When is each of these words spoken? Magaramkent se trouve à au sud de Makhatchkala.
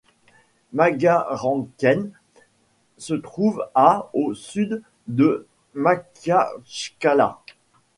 Magaramkent 0.73 2.11
se 2.97 3.13
trouve 3.13 3.69
à 3.75 4.09
au 4.13 4.33
sud 4.33 4.81
de 5.05 5.45
Makhatchkala. 5.75 7.39